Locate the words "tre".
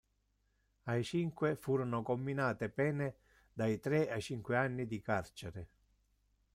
3.79-4.09